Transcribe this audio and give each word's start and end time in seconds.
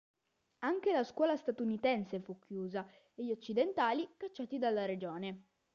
Anche 0.63 0.91
la 0.93 1.03
scuola 1.03 1.35
statunitense 1.35 2.19
fu 2.21 2.39
chiusa 2.39 2.89
e 3.13 3.23
gli 3.23 3.29
occidentali 3.29 4.15
cacciati 4.17 4.57
dalla 4.57 4.85
regione. 4.85 5.43